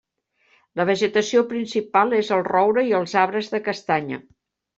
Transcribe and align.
La 0.79 0.85
vegetació 0.89 1.43
principal 1.51 2.15
és 2.21 2.33
el 2.39 2.41
roure 2.49 2.85
i 2.89 2.97
els 3.01 3.15
arbres 3.27 3.53
de 3.53 3.61
castanya. 3.71 4.21